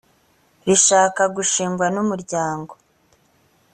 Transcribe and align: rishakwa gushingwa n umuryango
rishakwa 0.65 1.23
gushingwa 1.35 1.85
n 1.95 1.97
umuryango 2.03 2.73